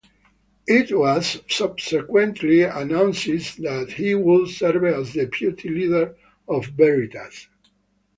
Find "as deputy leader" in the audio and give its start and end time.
4.85-6.15